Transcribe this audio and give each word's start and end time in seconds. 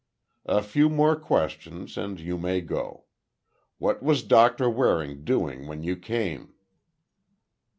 A 0.47 0.63
few 0.63 0.89
more 0.89 1.15
questions 1.15 1.95
and 1.95 2.19
you 2.19 2.39
may 2.39 2.61
go. 2.61 3.03
What 3.77 4.01
was 4.01 4.23
Doctor 4.23 4.67
Waring 4.67 5.23
doing 5.23 5.67
when 5.67 5.83
you 5.83 5.95
came?" 5.95 6.55